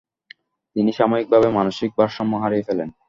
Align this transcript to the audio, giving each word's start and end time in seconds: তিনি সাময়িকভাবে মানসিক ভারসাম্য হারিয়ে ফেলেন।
তিনি 0.75 0.91
সাময়িকভাবে 0.99 1.47
মানসিক 1.57 1.89
ভারসাম্য 1.99 2.33
হারিয়ে 2.43 2.67
ফেলেন। 2.67 2.89